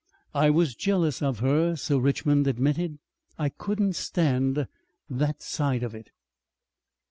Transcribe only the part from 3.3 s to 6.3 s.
"I couldn't stand that side of it."